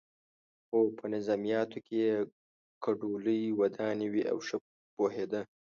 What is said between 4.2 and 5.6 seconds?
او ښه پوهېده.